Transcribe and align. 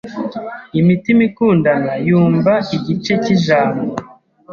Imitima 0.79 1.21
ikundana 1.29 1.93
yumva 2.07 2.53
igice 2.75 3.13
cyijambo 3.23 3.83